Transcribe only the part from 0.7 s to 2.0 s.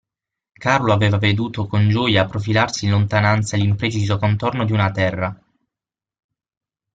aveva veduto con